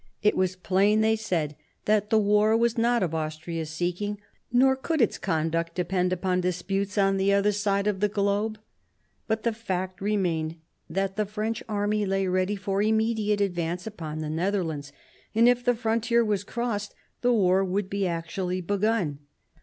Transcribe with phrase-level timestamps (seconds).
[0.23, 1.55] It was plain, they said,
[1.85, 4.19] that the war was not of Austria's seeking,
[4.51, 8.57] nor could its conduct depend upon disputes on the other side of the globe.
[9.27, 10.55] But the fact remained
[10.89, 14.91] that the French army lay ready for immediate advance upon the Netherlands,
[15.35, 19.19] and if the frontier was crossed, the war would be actually begun.